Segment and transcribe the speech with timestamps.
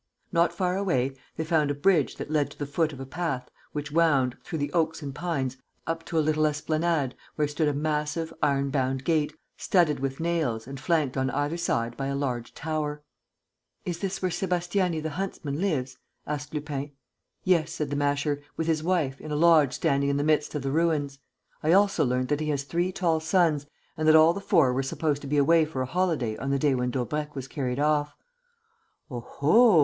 [0.31, 3.51] Not far away they found a bridge that led to the foot of a path
[3.71, 7.73] which wound, through the oaks and pines, up to a little esplanade, where stood a
[7.75, 12.55] massive, iron bound gate, studded with nails and flanked on either side by a large
[12.55, 13.03] tower.
[13.85, 16.93] "Is this where Sébastiani the huntsman lives?" asked Lupin.
[17.43, 20.63] "Yes," said the Masher, "with his wife, in a lodge standing in the midst of
[20.63, 21.19] the ruins.
[21.61, 24.81] I also learnt that he has three tall sons and that all the four were
[24.81, 28.15] supposed to be away for a holiday on the day when Daubrecq was carried off."
[29.11, 29.79] "Oho!"